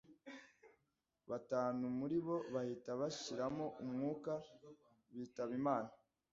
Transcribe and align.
batanu 1.29 1.83
muri 1.99 2.17
bo 2.25 2.37
bahita 2.53 2.89
bashiramo 3.01 3.65
umwuka 3.83 4.31
bitaba 5.15 5.51
Imana 5.61 5.91